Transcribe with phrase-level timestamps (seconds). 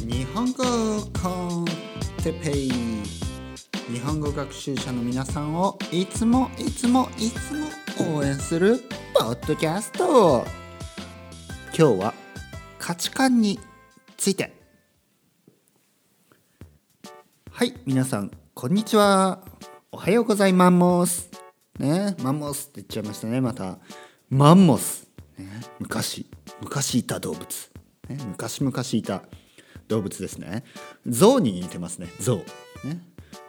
[0.00, 0.64] 日本語
[1.20, 1.28] コ
[1.62, 1.64] ン
[2.22, 2.70] テペイ。
[3.92, 8.80] 日本語学習者の皆さんをいつもいつもいつも応援する
[9.12, 10.44] ポッドキャスト。
[11.76, 12.14] 今日は
[12.78, 13.60] 価値観に
[14.16, 14.54] ついて。
[17.50, 19.40] はい皆さんこんにちは。
[19.92, 21.30] おはようございます。
[21.78, 23.78] ねマンモスって言っちゃいましたねまた。
[24.30, 25.46] マンモス、ね、
[25.78, 26.26] 昔
[26.62, 27.70] 昔いた動物、
[28.08, 29.22] ね、昔々いた
[29.88, 30.64] 動物ですね。
[31.06, 32.08] 象に似てますね。
[32.20, 32.36] 象。
[32.36, 32.44] ね。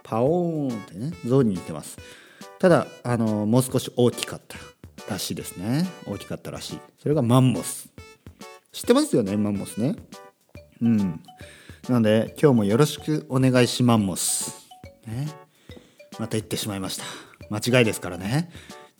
[0.04, 1.98] パオーンってね象に似てます。
[2.60, 4.58] ただあのもう少し大きかった
[5.10, 5.88] らしいですね。
[6.06, 6.80] 大きかったらしい。
[7.02, 7.90] それがマンモス。
[8.72, 9.96] 知ってますよねマンモスね。
[10.82, 11.22] うん。
[11.90, 14.70] なので今日もよろしくお願いしマンモス。
[15.06, 15.28] ね。
[16.20, 17.04] また言ってしまいました。
[17.50, 18.50] 間違いですからね。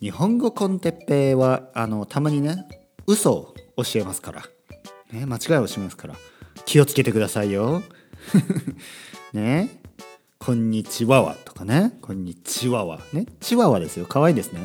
[0.00, 2.68] 日本語コンテッペイはあのたまにね
[3.06, 4.42] 嘘を教えますから、
[5.12, 6.14] ね、間違いを教えますから。
[6.66, 7.82] 気をつけてくださいよ。
[9.32, 9.80] ね。
[10.38, 11.98] こんにちはわとかね。
[12.02, 13.26] こんにちはわね。
[13.40, 14.06] チワワですよ。
[14.06, 14.60] 可愛いですね。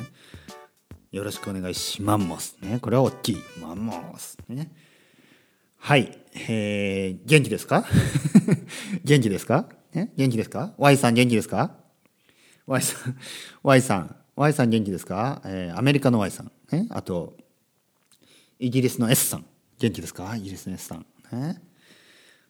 [1.11, 2.57] よろしくお願いします。
[2.61, 2.79] ね。
[2.79, 3.37] これは大きい。
[3.61, 4.71] マンモスね。
[5.77, 6.17] はい。
[6.49, 7.85] えー、元気ですか？
[9.03, 9.69] 元気ですか？
[9.93, 10.11] ね。
[10.17, 11.75] 元気ですか ?Y さん元気ですか
[12.67, 13.17] ?Y さん
[13.63, 17.37] Y さん Y さん元気ですか、えー、アメリカの Y さん、ね、あと
[18.59, 19.45] イギリスの S さん。
[19.83, 20.33] 元気ですか？
[20.37, 21.61] イギリスの S さん、ね、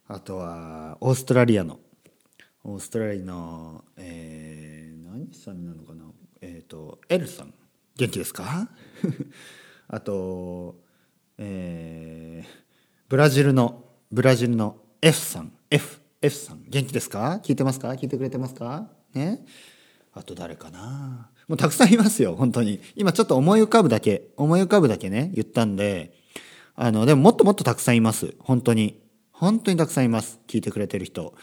[0.06, 1.80] あとはオーストラリアの。
[2.62, 6.04] オーストラリアの、えー、何さんなのかな？
[6.40, 7.52] えっ、ー、と L さん。
[7.96, 8.68] 元気ですか？
[9.88, 10.76] あと、
[11.36, 12.48] えー、
[13.08, 15.50] ブラジルのブラジルの F さん。
[15.70, 16.62] F F さん。
[16.68, 17.40] 元気ですか？
[17.42, 17.88] 聞いてますか？
[17.94, 18.92] 聞いてくれてますか？
[19.12, 19.44] ね。
[20.12, 21.30] あと誰かな？
[21.48, 22.80] もうたくさんいますよ、本当に。
[22.94, 26.22] 今ちょっと思い浮かぶだけ、思い浮かぶだけね、言ったんで、
[26.76, 28.34] あの、でももっともっとたくさんいます。
[28.38, 29.02] 本当に。
[29.30, 30.40] 本当にたくさんいます。
[30.46, 31.34] 聞いてくれてる人。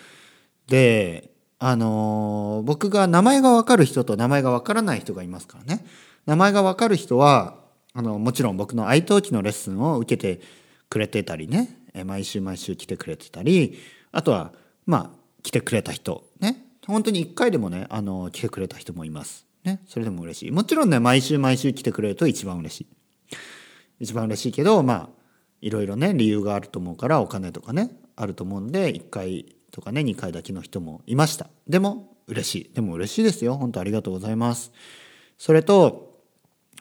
[0.67, 5.85] で、あのー、僕が名前がわかる人と名前がわからない人がいますからね。
[6.25, 7.55] 名前がわかる人は、
[7.93, 10.41] あの、もちろん僕の愛登記のレッスンを受けて
[10.89, 13.77] くれてたりね、毎週毎週来てくれてたり、
[14.11, 14.53] あとは、
[14.85, 16.65] まあ、来てくれた人、ね。
[16.87, 19.45] 本当に一回でもね、あの、来てくれた人もいます。
[19.63, 19.81] ね。
[19.87, 20.51] それでも嬉しい。
[20.51, 22.87] もちろんね、毎週毎週来てくれると一番嬉しい。
[23.99, 25.20] 一番嬉しいけど、まあ、
[25.61, 31.47] いろいろね、理由があると思うから、お金とかね、あると思うんで、1回とかね、2回だけの人もいました。
[31.67, 32.73] でも、嬉しい。
[32.73, 33.55] でも嬉しいですよ。
[33.57, 34.71] 本当ありがとうございます。
[35.37, 36.19] それと、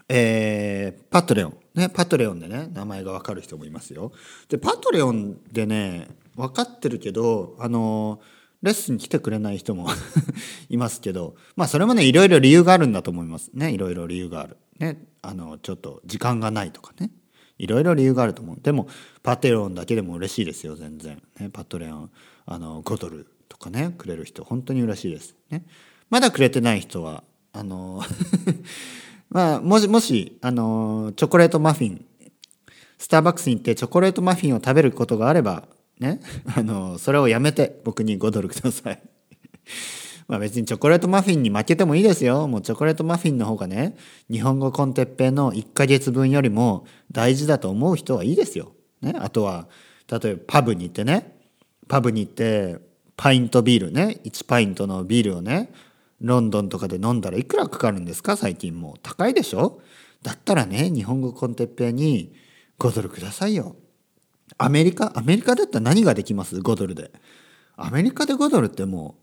[0.08, 1.56] えー、パトレオン。
[1.74, 4.12] ね、パトレオンでね、名前がわかる人もいますよ。
[4.48, 8.20] で、パトレオンでね、分かってるけど、あの
[8.62, 9.88] レッスン来てくれない人も
[10.68, 13.72] いますけど、まあそれもね、いろいろ理由があるんだと思いますね。
[13.72, 14.56] いろいろ理由がある。
[14.78, 15.06] ね。
[15.22, 17.10] あの、ちょっと時間がないとかね。
[17.60, 18.58] いろいろ理由があると思う。
[18.60, 18.88] でも、
[19.22, 21.22] パテロンだけでも嬉しいですよ、全然。
[21.38, 22.10] ね、パトレオン、
[22.46, 25.34] あの、5ドルとかね、くれる人、本当に嬉しいです。
[25.50, 25.64] ね。
[26.08, 27.22] まだくれてない人は、
[27.52, 28.02] あの、
[29.28, 32.04] まあ、もし、もし、あの、チョコレートマフィン、
[32.98, 35.68] スターバックスに行ってチョコレートマフィンを食べることがあれば、
[35.98, 36.20] ね、
[36.56, 39.02] あの、それをやめて僕に5ドルください。
[40.30, 42.46] まあ別にチョコレートマフィンに負けてもいいですよ。
[42.46, 43.96] もうチョコレートマフィンの方がね、
[44.30, 48.70] 日本語コンテッペの1ヶ月分よりも大事だと思う人はいいですよ。
[49.02, 49.66] ね、あとは、
[50.06, 51.36] 例えばパブに行ってね、
[51.88, 52.78] パブに行って、
[53.16, 55.72] パイントビールね、1パイントのビールをね、
[56.20, 58.36] ロンドンとかで飲んだらいくらかかるんですか？
[58.36, 59.80] 最近もう高いでしょ？
[60.22, 62.32] だったらね、日本語コンテッペに
[62.78, 63.74] 5ドルくださいよ。
[64.58, 67.10] アメリカアメリカだったら何ができます ?5 ドルで。
[67.76, 69.19] アメリカで5ドルってもう、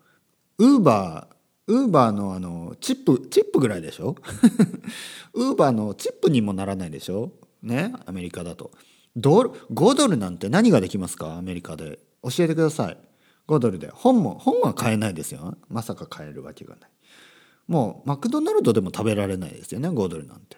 [0.59, 4.16] ウーバー、ウーバーのあの、チップ、チップぐらいでしょ？
[5.34, 7.31] ウーバーのチップにもならないでしょ？
[7.62, 7.94] ね？
[8.06, 8.72] アメリカだと。
[9.16, 11.38] ドル、5ドルなんて何ができますか？
[11.38, 12.00] アメリカで。
[12.23, 12.97] 教えてください。
[13.47, 13.90] 5ドルで。
[13.94, 15.56] 本も、本は買えないですよ。
[15.69, 16.90] まさか買えるわけがない。
[17.67, 20.57] もう、マクドナルドでも食べられないですよね、5ドルなんて。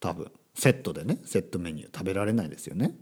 [0.00, 0.30] 多分。
[0.54, 2.94] セットでね、セットメニュー食べられないですよね？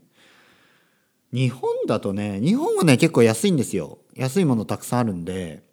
[1.33, 3.99] 日本だとね、日本はね、結構安いんですよ。
[4.15, 5.66] 安いものたくさんあるんで、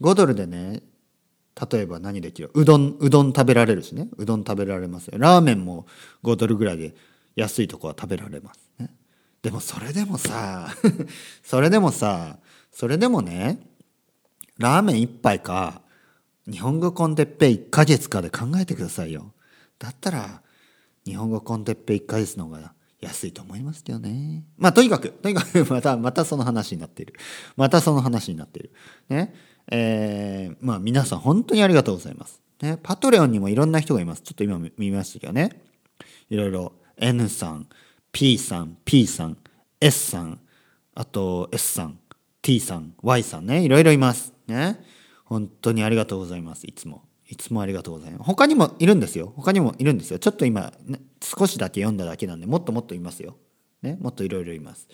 [0.00, 0.82] 5ドルでね、
[1.70, 2.50] 例えば何できる？
[2.54, 4.08] うどん、うどん食べられるしね。
[4.18, 5.18] うどん食べられますよ。
[5.18, 5.86] ラーメンも
[6.22, 6.94] 5ドルぐらいで
[7.34, 8.94] 安いとこは食べられますね。
[9.42, 10.68] でもそれでもさ、
[11.42, 12.38] それでもさ、
[12.72, 13.66] それでもね、
[14.58, 15.82] ラーメン1杯か、
[16.50, 19.32] 日本語コンテッペイ1ヶ月かで考えてくださいよ。
[19.78, 20.42] だったら、
[21.04, 24.44] 日本語コンテッペイ1ヶ月の方が安いと思いますけどね。
[24.58, 27.14] まあ、とにかく、とにかく、また、またその話になっている。
[27.56, 28.72] またその話になっている。
[29.08, 29.34] ね。
[29.70, 32.40] えー、まあ、皆さん本当にありがとうございます。
[32.62, 32.78] ね。
[32.82, 34.22] パトレオンにもいろんな人がいます。
[34.22, 35.62] ちょっと今見ましたけどね。
[36.30, 37.68] いろいろ、N さん、
[38.12, 39.36] P さん、P さん、
[39.80, 40.40] S さん、
[40.94, 41.98] あと S さん
[42.40, 43.62] T さん Y さんね。
[43.62, 44.32] いろいろいます。
[44.46, 44.80] ね。
[45.24, 46.64] 本当にありがとうございます。
[46.66, 47.02] いつも。
[47.28, 48.22] いつもありがとうございます。
[48.22, 49.32] 他にもいるんですよ。
[49.34, 50.20] 他にもいるんですよ。
[50.20, 53.36] ちょっと今、ね、少しだけ読んだだけなんでもっともっといますよ、
[53.82, 54.86] ね、もっといろいろいます。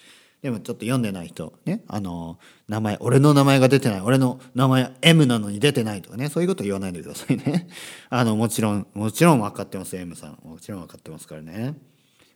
[0.42, 7.68] でもちょっと読んでない人ねあの名前俺の名前が出てない俺の名前 M なのに出てないとかねそういうこと言わないでくださいね
[8.10, 11.76] あのもちろんもちろん分かってます M さんもちろん分かってますからね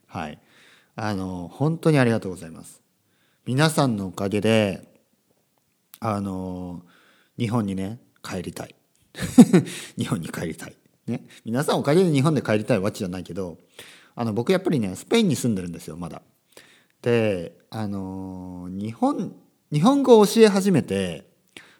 [0.07, 0.39] はい
[0.95, 2.81] あの本当にありがとうございます
[3.45, 4.87] 皆さんのおかげで
[5.99, 6.83] あの
[7.37, 8.75] 日本にね帰りたい
[9.97, 10.75] 日本に帰りたい。
[11.07, 11.23] ね。
[11.45, 13.57] 皆さんおかげで日本で帰りたいわけじゃないけど、
[14.15, 16.21] あの、僕やっぱりね、スペインに住んでるんですよ、まだ。
[17.01, 19.35] で、あの、日本、
[19.71, 21.29] 日本語を教え始めて、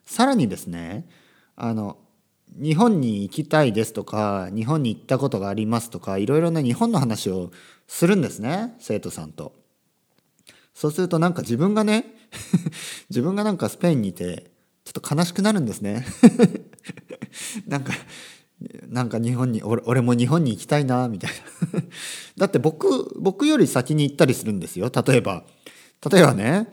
[0.06, 1.08] さらにですね、
[1.56, 1.98] あの、
[2.50, 7.52] 日本に行きたいですとか、日本に行ったことがありますとか、いろいろな日本の話を
[7.88, 9.54] するんですね、生徒さんと。
[10.74, 12.06] そうするとなんか自分がね、
[13.10, 14.52] 自分がなんかスペインにいて、
[14.86, 16.06] ちょっと悲しくなるんですね
[17.68, 17.92] なんか
[18.88, 21.32] なんか日本に俺俺も日本に行きたいなみたい
[21.74, 21.82] な。
[22.38, 24.92] だって僕僕より先に行ったりするんですよ。
[24.94, 25.46] 例えば
[26.12, 26.68] 例えばね、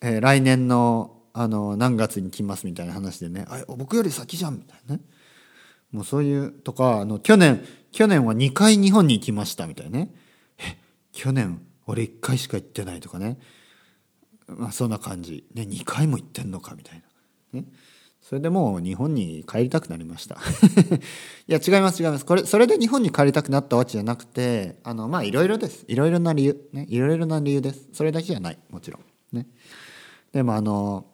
[0.00, 3.44] えー、来年のあの何月に来ますみたいな話でね。
[3.48, 5.02] あ僕より先じゃんみたいなね。
[5.92, 7.62] もうそういうとかあの去年
[7.92, 10.14] 去年は2回日本に行きましたみたいなね。
[10.58, 10.78] え
[11.12, 13.38] 去年俺1回しか行ってないとかね。
[14.48, 15.44] まあそんな感じ。
[15.52, 17.02] ね2回も行ってんのかみたい
[17.52, 17.66] なね、
[18.28, 20.34] それでもう日本に帰りたくなりました。
[21.46, 22.26] いや違います違います。
[22.26, 25.84] これそれで日本に帰りたくなったわけじゃなくてあのまあいろいろです。
[25.86, 26.86] いろいろな理由ね。
[26.88, 27.88] いろいろな理由です。
[27.92, 28.58] それだけじゃない。
[28.68, 29.36] もちろん。
[29.36, 29.46] ね。
[30.32, 31.06] でもあの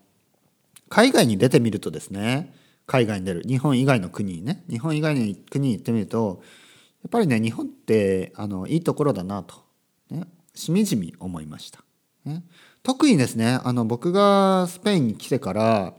[0.89, 2.55] 海外に出てみるとですね
[2.87, 3.43] 海外に出る。
[3.47, 4.65] 日本以外の国にね。
[4.71, 6.41] 日本以外の国に行ってみると
[7.03, 9.57] やっぱりね日本ってあのいいところだなと、
[10.09, 11.85] ね、しみじみ思いました、
[12.25, 12.43] ね、
[12.83, 15.95] 特にですねあの僕がスペインに来てから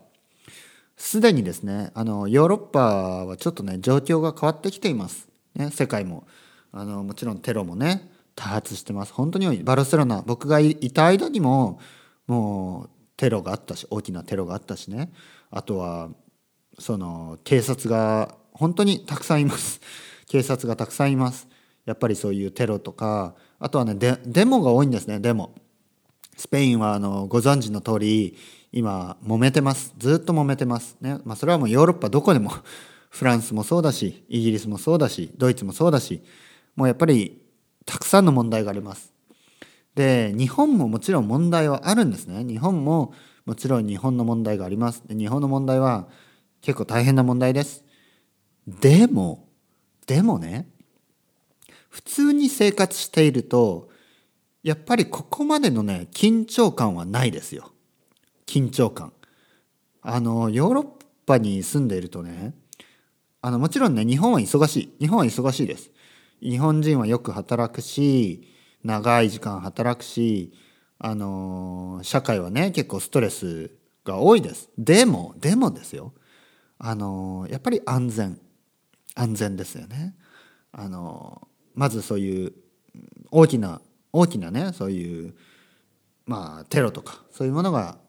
[1.03, 6.25] すでにですねあのヨーロッパはちょっとね状況が変わってきています、ね、世界も。
[6.71, 9.11] あのもちろんテロもね多発してます。
[9.11, 9.57] 本当に多い。
[9.57, 11.79] バルセロナ僕がいた間にも
[12.25, 15.11] もうテロがあったし大きなテロがあったしね。
[15.51, 16.09] あとは
[16.79, 19.81] その警察が本当にたくさんいます。
[20.27, 21.49] 警察がたくさんいます。
[21.85, 23.95] やっぱりそういうテロとかあとはね
[24.25, 25.53] デモが多いんですねデモ。
[26.37, 28.37] スペインはあのご存知の通り
[28.73, 29.93] 今揉めてます。
[29.99, 30.97] ずっと揉めてます。
[30.99, 32.51] ね、まあ、それはもうヨーロッパどこでも
[33.11, 36.23] フランスもそうだしイギリスもそうだしドイツもそうだし
[36.75, 37.39] もうやっぱり
[37.85, 39.13] たくさんの問題があります。
[39.93, 42.43] で日本ももちろん問題はあるんですね。
[42.43, 43.13] 日本も
[43.45, 45.03] もちろん日本の問題があります。
[45.07, 46.07] 日本の問題は
[46.61, 47.83] 結構大変な問題です。
[48.67, 49.47] でも
[50.07, 50.67] でもね
[51.89, 53.89] 普通に生活していると
[54.63, 57.72] やっぱりここまでのね緊張感はないですよ。
[58.53, 59.13] 緊張感。
[60.03, 60.85] あのヨーロッ
[61.25, 62.53] パに住んでいるとね
[63.41, 64.93] あのもちろんね日本は忙しい。
[64.99, 65.89] 日本は忙しいです。
[66.39, 68.47] 日本人はよく働くし
[68.83, 70.53] 長い時間働くし
[70.99, 73.71] あの社会はね結構ストレス
[74.05, 74.69] が多いです。
[74.77, 76.13] でもでもですよ。
[76.77, 78.39] あのやっぱり安全。
[79.15, 80.15] 安全ですよね。
[80.71, 82.53] あのまずそういう
[83.31, 85.33] 大きな大きなねそういう
[86.27, 88.02] まあテロとかそういうものが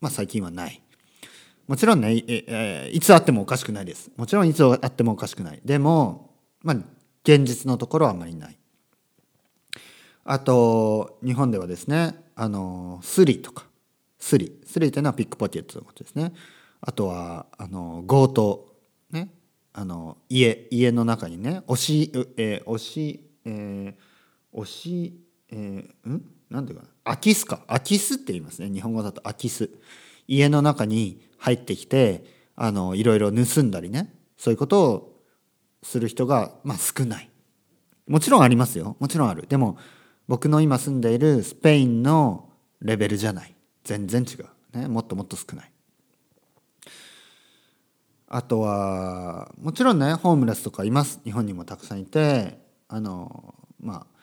[0.00, 0.82] まあ、最近はない。
[1.66, 4.10] もちろんねい、えいつあってもおかしくないです。
[4.16, 5.60] もちろんいつあってもおかしくない。
[5.64, 6.76] でも、まあ、
[7.24, 8.58] 現実のところはあまりない。
[10.24, 13.66] あと、日本ではですね、あの、スリとか、
[14.18, 14.60] スリ。
[14.64, 16.32] スリというのはピックポケットのことですね。
[16.80, 18.74] あとは、あの、強盗。
[19.10, 19.30] ね。
[19.72, 25.18] あの、家、家の中にね、押し、えー、押し、えー、押し、
[25.50, 26.24] えー、ん？
[26.50, 26.90] 何ていうかな？
[27.04, 27.60] 空き巣か。
[27.66, 28.70] 空き巣って言いますね。
[28.70, 29.70] 日本語だと空き巣
[30.26, 32.24] 家の中に入ってきて
[32.56, 34.14] あのいろいろ盗んだりね。
[34.36, 35.22] そういうことを
[35.82, 37.30] する人が、まあ、少ない。
[38.06, 38.96] もちろんありますよ。
[39.00, 39.46] もちろんある。
[39.48, 39.78] でも
[40.26, 42.48] 僕の今住んでいるスペインの
[42.80, 43.54] レベルじゃない。
[43.84, 45.72] 全然違う、ね、もっともっと少ない。
[48.28, 51.20] あとはもちろんねホームレスとかいます。
[51.24, 54.17] 日本にもたくさんいてあのまあ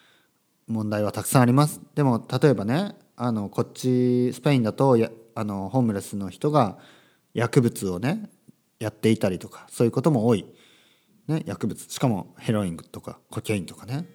[0.67, 1.81] 問題はたくさんあります。
[1.95, 6.77] でも例えばねあのこっちスペインだとやあのホームレスの人が
[7.33, 8.29] 薬物をね
[8.79, 10.45] やっていたりとかそういうことも多い、
[11.27, 11.91] ね、薬物。
[11.91, 14.05] しかもヘロインとかコケインとかね。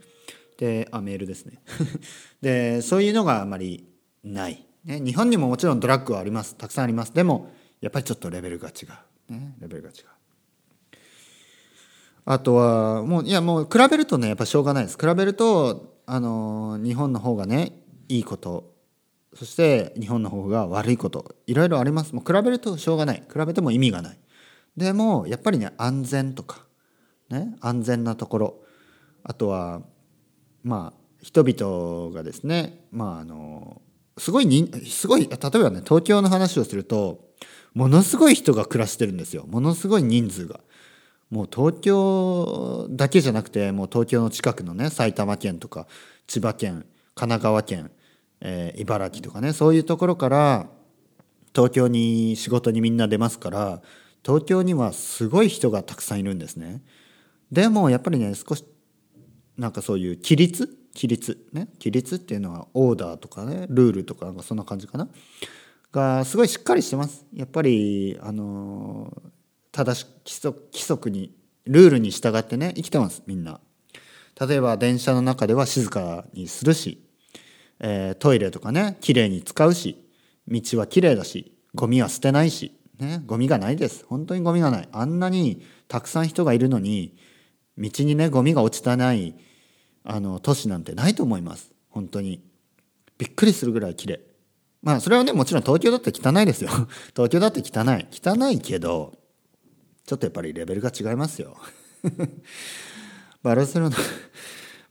[0.59, 1.63] であメールですね。
[2.43, 3.87] でそういうのがあまり
[4.23, 6.57] ない、ね、日本にももちろんドラッグはあります。
[6.57, 7.15] たくさんあります。
[7.15, 8.87] でもやっぱりちょっとレベルが違
[9.31, 9.95] う、ね、レベルが違う。
[12.27, 14.99] あとはもういやもう比べるとねやっぱしょうがないです。
[14.99, 17.73] 比べるとあの日本の方がね
[18.09, 18.75] いいこと。
[19.35, 21.37] そして日本の方が悪いこと。
[21.47, 22.15] いろいろあります。
[22.15, 23.23] もう比べるとしょうがない。
[23.33, 24.19] 比べても意味がない。
[24.77, 26.65] でもやっぱりね安全とか
[27.29, 28.65] ね安全なところ。
[29.23, 29.83] あとは
[30.63, 33.81] まあ人々がですねまああの
[34.19, 37.31] すごいにすごい例えばね東京の話をすると
[37.75, 39.47] ものすごい人が暮らしてるんですよ。
[39.47, 40.61] ものすごい人数が。
[41.31, 45.87] もう東京だけじゃなくてもう東京の近くのね埼玉県とか
[46.27, 46.85] 千葉県
[47.15, 47.91] 神奈川県、
[48.41, 50.69] えー、茨城とかねそういうところから
[51.55, 53.83] 東京に仕事にみんな出ますから
[54.25, 56.83] 東京にはすごい人がたくさんいるんですね。
[57.51, 58.65] でもやっぱりね少し
[59.57, 60.69] なんかそういう規律？
[60.95, 61.39] 規律？
[61.53, 61.69] ね？
[61.79, 65.09] 規律っていうのはオーダーとかねルールとかなんかそんな感じかな？
[65.93, 67.25] がすごいしっかりしてます。
[67.35, 69.13] やっぱりあの
[69.73, 71.35] 正し規則規則に
[71.67, 73.61] ルールに従ってね生きてますみんな。
[74.41, 77.07] 例えば電車の中では静かにするし、
[77.79, 80.03] えー、トイレとかねきれいに使うし
[80.49, 84.05] 道はきれいだしゴミは捨てないし、ね、ゴミがないです。
[84.09, 84.89] 本当にゴミがない。
[84.93, 87.17] あんなにたくさん人がいるのに
[87.79, 89.37] 道にねゴミが落ちてない
[90.05, 91.73] あの都市なんてないと思います。
[91.89, 92.43] 本当に。
[93.19, 94.19] びっくりするぐらいきれい
[94.83, 96.71] まあそれはねもちろん東京だって汚いですよ。
[97.15, 98.07] 東京だって汚い。
[98.11, 99.20] 汚いけど
[100.07, 101.57] ちょっとやっぱりレベルが違いますよ。
[103.43, 103.97] バルセロナ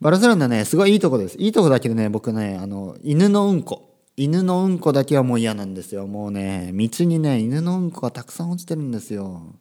[0.01, 1.37] バルセロナねすごいいいとこです。
[1.37, 3.85] いいとこだけどね僕ねあの犬のうんこ。
[4.15, 6.07] 犬のうんこだけはもう嫌なんですよ。
[6.07, 9.55] もうね道にね犬のうんこがたくさん落ちてるんですよ。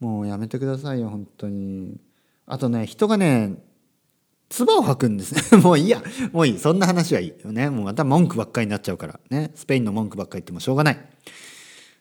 [0.00, 2.00] もうやめてくださいよ本当に。
[2.46, 3.56] あとね人がね
[4.48, 5.58] 唾を吐くんですね。
[5.62, 6.02] もういいや。
[6.32, 6.58] もういい。
[6.58, 7.70] そんな話はいいよね。
[7.70, 9.50] もうまた文句ばっかりになっちゃうからね。
[9.54, 11.13] スペインの文句ばっかり言ってもしょうがない。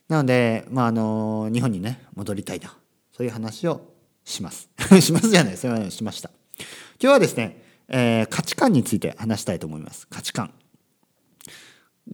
[0.09, 2.75] なのでまああの日本にね戻りたいな
[3.11, 3.93] そういう話を
[4.25, 4.69] します。
[5.01, 6.31] しますじゃない、それはしました。
[6.57, 6.65] 今
[6.99, 10.07] 日はですね、えー、価値観について話したいと思います。
[10.07, 10.51] 価値観。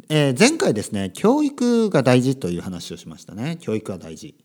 [0.10, 3.58] えー、前回ですね、教育が大事という話をしましたね。
[3.60, 4.36] 教育が大事。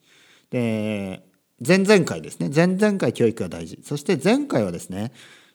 [0.50, 1.26] で、
[1.66, 3.80] 前々回ですね、前々回教育が大事。
[3.82, 5.12] そして前回はですね、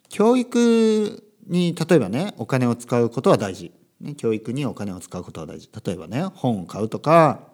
[0.10, 3.72] 教育に例えばね、お金を使うことは大事。
[4.02, 5.70] ね、教育にお金を使うことは大事。
[5.86, 7.49] 例えばね、本を買うとか、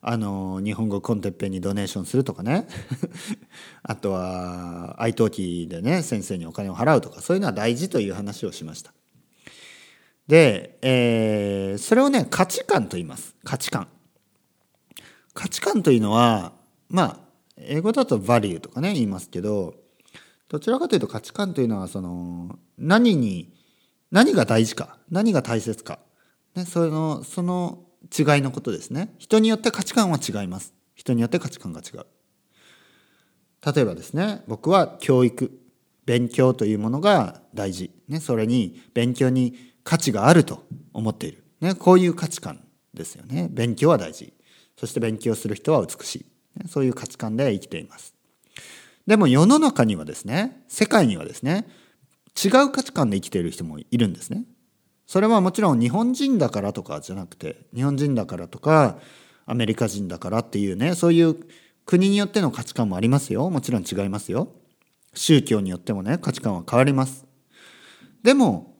[0.00, 2.68] あの日本語コンテッペイにドネーションするとかね。
[3.82, 8.92] あとは愛登記でね先生にお金を払うとかそういうのは大事という話をしました。
[10.28, 13.34] で、えー、それをね価値観と言います。
[13.44, 13.88] 価値観。
[15.34, 16.52] 価値観というのは
[16.88, 17.20] まあ
[17.56, 19.74] 英語だとバリューとかね言いますけど
[20.48, 23.52] どちらかというと価値観というのはその何に
[24.10, 25.98] 何が大事か何が大切か、
[26.54, 29.14] ね、そのその違いのことですね。
[29.18, 30.74] 人によって価値観は違います。
[30.94, 32.06] 人によって価値観が違う。
[33.74, 35.50] 例えばですね僕は教育
[36.04, 43.48] 勉強というものが大事、ね、それに勉強に価値があると思っている、ね、こういう価値観ですよね。
[43.50, 44.32] 勉強は大事。
[44.76, 46.26] そして勉強する人は美しい、
[46.60, 48.14] ね、そういう価値観で生きています。
[49.06, 51.66] でも世の中にはですね世界にはですね
[52.36, 54.44] 違う価値観で生きている人もいるんですね。
[55.06, 58.98] それはもちろん日本人だからとかじゃなくて日本人だからとか
[59.46, 61.36] アメリカ人だからっていうねそういう
[61.84, 63.48] 国によっての価値観もありますよ。
[63.48, 64.52] もちろん違いますよ。
[65.14, 67.24] 宗教によってもね価値観は変わります。
[68.24, 68.76] でも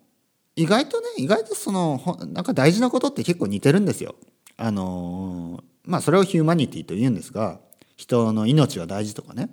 [0.56, 4.16] 意外とね意外とそのなんか大事なことって結構似てるんですよ。
[4.56, 7.60] あのまあそれをヒューマニティと言うんですが
[7.96, 9.50] 人の命は大事とかね。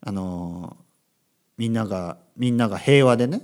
[0.00, 0.76] あの
[1.56, 3.42] みんながみんなが平和でね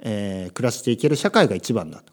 [0.00, 2.12] えー、暮らしていける社会が一番だと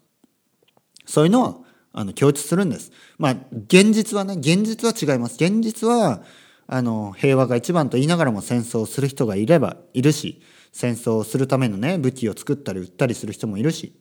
[1.04, 1.56] そういうのは
[1.92, 2.92] あの共通するんです。
[3.16, 5.36] まあ現実はね現実は違います。
[5.36, 6.22] 現実は
[6.66, 13.94] あの平和が一番と言いながらも戦争をする人がいればいるし戦争をするためのね武器を作ったり売ったりする人もいるし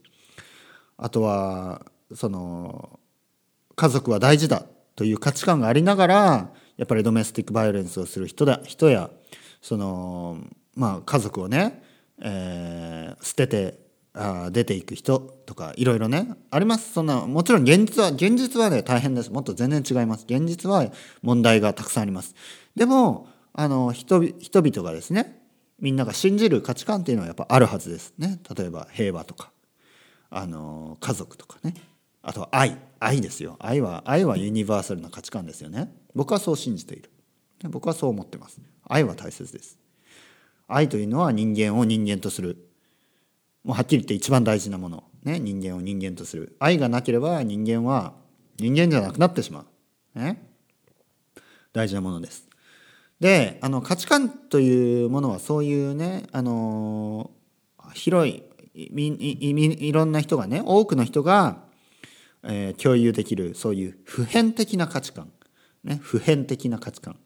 [0.97, 2.99] あとはその
[3.75, 4.65] 家族は大事だ
[4.95, 9.09] という価値観がありながらやっぱりドメスティックバイオレンスをする人だ人や
[9.61, 10.39] その
[10.75, 11.83] まあ家族をね
[12.21, 13.79] えー、捨てて
[14.13, 16.93] あ出ていく人とかいろいろねあります。
[16.93, 19.31] そんなもちろん現実は現実はね大変です。
[19.31, 20.25] もっと全然違います。
[20.27, 20.85] 現実は
[21.21, 22.33] 問題がたくさんあります。
[22.75, 25.41] でもあの人人々がですね
[25.79, 28.13] みんなが信じる価値観っていうのはやっぱあるはずです。
[28.17, 28.39] ね。
[28.55, 29.51] 例えば平和とか
[30.29, 31.73] あの家族とかね。
[32.21, 32.77] あとは愛。
[32.99, 33.55] 愛ですよ。
[33.59, 35.93] 愛は愛はユニバーサルな価値観ですよね。
[36.15, 37.11] 僕はそう信じている。
[37.69, 38.59] 僕はそう思ってます。
[38.87, 39.77] 愛は大切です。
[40.67, 42.57] 愛というのは人間を人間とする。
[43.63, 46.55] もうはっきり言って一番大事なもの、ね、人間を人間とする。
[46.59, 48.13] 愛がなければ人間は
[48.57, 49.65] 人間じゃなくなってしま
[50.15, 50.47] う、ね、
[51.73, 52.47] 大事なものです。
[53.19, 57.31] であの価値観というものはそういうねあの
[57.93, 58.43] 広い
[58.73, 61.63] いろんな人がね多くの人が
[62.43, 65.31] えー共有できるそういう普遍的な価値観、
[65.83, 67.17] ね、普遍的な価値観。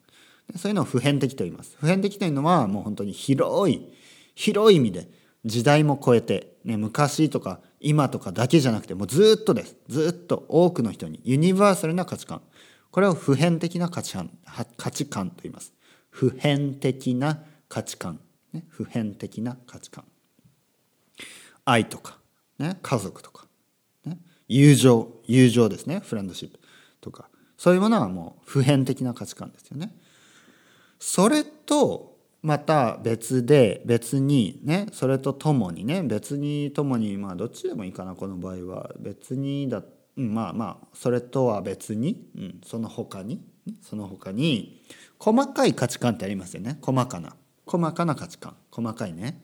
[0.56, 1.76] そういうのを普遍的と言います。
[1.78, 3.92] 普遍的というのはもう本当に広い
[4.34, 5.08] 広い意味で
[5.44, 9.76] 時代も超えて、ね、昔とか今とかだけじゃなくてもうずっとです。
[9.88, 12.42] ずっと多くの人にユニバーサルな価値観。
[12.90, 14.30] これを普遍的な価値観
[14.76, 15.72] 価値観と言います。
[16.10, 18.20] 普遍的な価値観、
[18.52, 20.04] ね、普遍的な価値観。
[21.64, 22.18] 愛とか、
[22.58, 23.46] ね、家族とか、
[24.04, 26.00] ね、友情友情ですね。
[26.04, 26.58] フレンドシップ
[27.00, 27.28] とか。
[27.56, 29.94] そういうものはもう普遍的な価値観ですよね。
[31.00, 38.90] それとまた別で別にねそれとともにね別にともにまあどっちでもいいかなこの場合は。
[38.98, 39.82] 別にだ、
[40.16, 43.42] うん、まあまあそれとは別に、うん、その他に
[43.82, 44.82] その他に
[45.18, 46.78] 細かい価値観ってありますよね。
[46.82, 47.34] 細かな。
[47.66, 48.56] 細かな価値観。
[48.70, 49.42] 細かいね。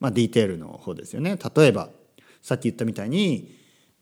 [0.00, 1.38] まあディテールの方ですよね。
[1.56, 1.88] 例えば
[2.42, 3.56] さっき言ったみたいに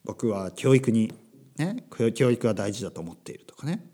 [0.04, 1.12] 僕は教育に
[1.56, 3.84] ね教育が大事だと思っているとかね。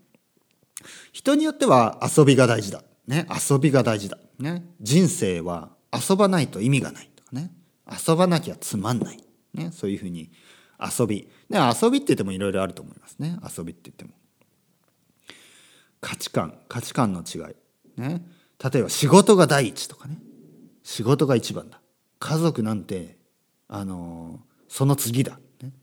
[1.11, 2.83] 人によっては遊びが大事だ。
[3.07, 7.51] ね、遊びが大事だ、ね、人生は遊ばないと意味がないとかね。
[8.07, 10.31] 遊ばなきゃつまんない、ね、そういうふうに
[10.79, 13.37] 遊び、ね、遊びって言ってもいろいろあると思いますね。
[13.57, 14.11] 遊びって言っても。
[16.01, 16.57] 価値観。
[16.67, 18.25] 価値観の違い、ね、
[18.63, 20.17] 例えば仕事が第一とかね。
[20.83, 21.79] 仕事が一番だ。
[22.19, 23.17] 家族なんて
[23.67, 25.73] あのその次だ、ね、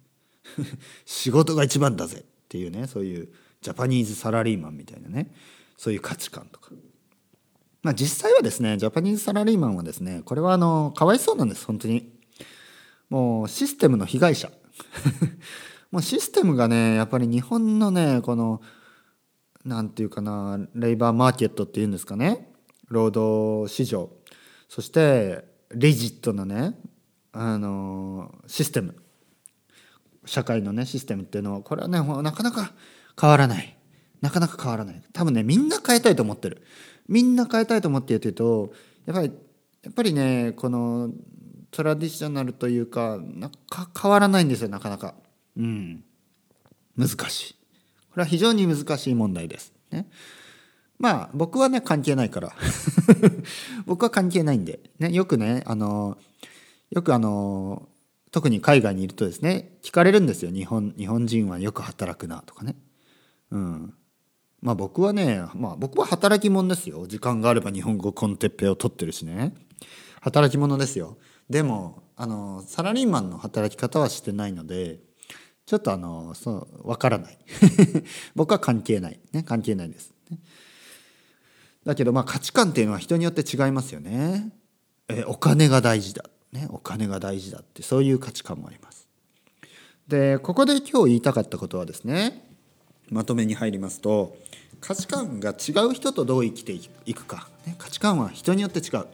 [1.05, 3.29] 仕事が一番だぜっていうねそういう
[3.61, 5.35] ジャパニーズサラリーマンみたいなね。
[5.77, 6.73] そういう価値観とか。
[7.83, 12.13] まあ、実際はですねジャパニーズサラリーマンはですねこれはあのかわいそうなんです本当に。
[13.09, 14.51] もうシステムの被害者。
[15.91, 18.61] もうシステムがねやっぱり日本のねこの
[19.65, 22.53] なんていうかなレイバーマーケットっていうんですかね。
[22.89, 24.11] 労働市場。
[24.69, 26.79] そしてレジットなね
[27.33, 28.95] あのシステム。
[30.27, 32.73] 社会のねシステムっていうのはこれはねなかなか
[33.19, 33.77] 変わらない。
[34.21, 35.03] なかなか変わらない。
[35.13, 36.62] 多分ねみんな変えたいと思ってる。
[37.11, 38.73] みんな変えたいと思ってやってると
[39.05, 39.33] やっぱり
[39.83, 41.11] やっぱりねこの
[41.73, 45.14] トラディショナルというかなか変わらないんですよなかなか。
[45.57, 46.05] うん。
[46.96, 47.55] 難しい。
[48.11, 49.73] これは非常に難しい問題です。
[49.90, 50.09] ね。
[50.99, 52.53] まあ僕はね関係ないから。
[53.87, 56.16] 僕は関係ないんで、ね、よくねあの
[56.90, 57.88] よくあの
[58.31, 60.53] 特に海外にいるとですね聞かれるんですよ。
[60.53, 62.77] 日本日本人はよく働くなとかね。
[63.51, 63.94] うん。
[64.62, 67.07] まあ僕はね、まあ僕は働き者ですよ。
[67.07, 69.55] 時間があれば日本語コンテッペを取ってるしね。
[70.20, 71.16] 働き者ですよ。
[71.49, 74.99] でも、あの、サラリーマンの働き方はしてないので、
[75.64, 77.38] ちょっとあの、そう、わからない。
[78.37, 79.20] 僕は関係ない。
[79.33, 80.12] ね、関係ないです。
[81.85, 84.53] だけどまあ価値観っていうのは人によって違いますよね。
[85.09, 86.25] えお金が大事だ。
[86.53, 89.09] ね、お金が大事だってそういう価値観もあります。
[90.09, 92.50] で、ここで今日言いたかったことはですね、
[93.11, 94.37] まとめに入りますと
[94.81, 96.73] 価値観が違う人とどう生きて
[97.05, 99.07] いくか、ね、価値観は人によって違う。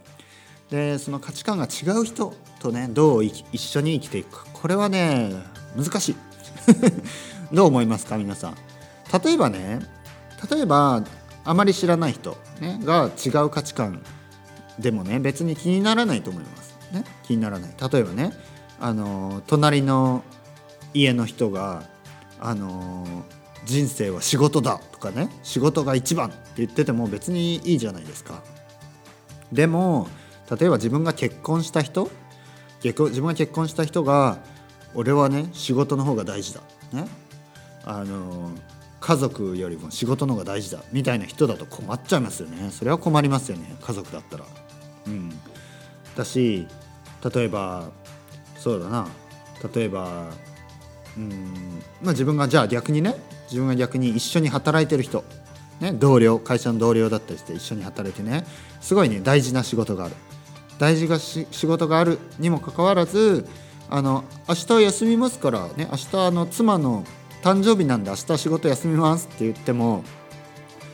[0.70, 4.50] でその価値観が違う人とねどう一緒に生きていくか。
[4.52, 5.32] これはね
[5.76, 6.16] 難しい。
[7.52, 8.56] どう思いますか皆さん。
[9.24, 9.80] 例えばね
[10.50, 11.02] 例えば
[11.44, 14.02] あまり知らない人、ね、が違う価値観
[14.78, 17.74] でもね別に気にならないと思います、ね、気にならない。
[17.92, 18.32] 例えばね
[18.80, 20.22] あの隣の
[20.94, 21.85] 家の人が
[22.40, 23.24] あの
[23.64, 28.42] 人生は仕事だとかね仕事が一番って言ってても別にいいじゃないですか。
[29.52, 30.08] でも
[30.50, 32.10] 例えば自分が結婚した人
[32.82, 34.38] 自分が結婚した人が
[34.94, 36.60] 俺はね仕事の方が大事だ。
[36.92, 37.08] ね。
[37.84, 38.50] あの
[39.00, 40.82] 家族よりも仕事の方が大事だ。
[40.92, 42.70] みたいな人だと困っちゃいますよね。
[42.70, 43.76] それは困りますよね。
[43.80, 44.44] 家族だったら。
[45.06, 45.30] うん。
[46.16, 46.66] だし
[47.34, 47.90] 例えば
[48.56, 49.08] そうだな。
[49.74, 50.30] 例えば
[51.16, 51.30] うん。
[52.02, 53.14] まあ自分がじゃあ逆にね
[53.46, 55.24] 自分が逆に一緒に働いてる人、
[55.80, 58.44] ね、同僚会社の同僚だったりして一緒に働いてね。
[58.80, 60.14] すごいね大事な仕事がある。
[60.78, 63.46] 大事な仕事があるにもかかわらず
[63.88, 67.04] あの明日休みますからね明日あの妻の
[67.42, 70.04] 誕生日なんで明日仕事休みますって言っても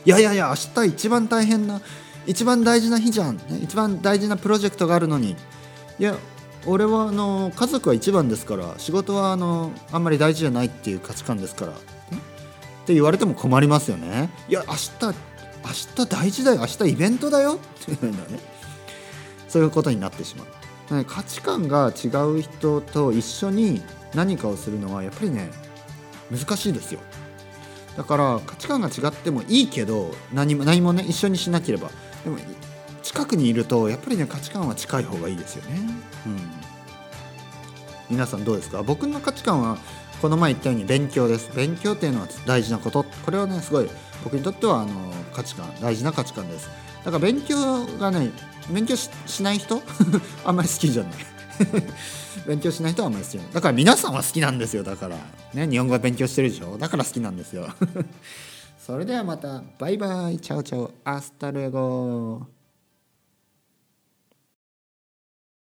[0.05, 1.81] いやいやいや明日一番大変な
[2.25, 5.35] 一番大事な日じゃん、ね、一番大事なプロジェクトがあるのに。
[5.99, 6.15] いや
[6.65, 11.73] 俺はあの家族は一番ですから仕事はあのあんまり大事じゃないっていう価値観ですから。
[12.83, 14.29] って言われても困りますよね。
[14.49, 16.59] いや明日明日大事だよ。
[16.59, 17.55] 明日イベントだよ。
[17.55, 18.39] っていうのね。
[19.47, 20.43] そういうことになってしま
[20.99, 21.05] う。
[21.05, 23.81] 価値観が違う人と一緒に
[24.13, 25.49] 何かをするのはやっぱりね
[26.29, 26.99] 難しいですよ。
[27.95, 31.89] だから価値観が違ってもいいけど何も何もね一緒にしなければ。
[32.23, 32.37] でも
[33.01, 35.79] 近くにいるとやっぱりね価値観は近い方がいいですよね、
[36.25, 36.39] うん、
[38.09, 38.81] 皆さんどうですか？
[38.81, 39.77] 僕の価値観は
[40.23, 41.51] この前言ったように勉強です。
[41.53, 43.03] 勉強っていうのは大事なこと。
[43.25, 43.89] これはねすごい
[44.23, 44.91] 僕にとってはあの
[45.33, 46.69] 価値観大事な価値観です。
[47.03, 48.31] だから勉強がね
[48.71, 49.09] 勉強し
[49.43, 49.81] ない人？
[50.45, 51.13] あんまり好きじゃない。
[52.47, 53.51] 勉強しない人はあんまり好きじゃない。
[53.53, 54.83] だから皆さんは好きなんですよ。
[54.83, 55.17] だから。
[55.53, 56.77] ね日本語は勉強してるでしょ？
[56.77, 57.67] だから好きなんですよ。
[58.79, 59.61] それではまた。
[59.77, 60.39] バイバイ。
[60.39, 62.43] ciao ciao。hasta luego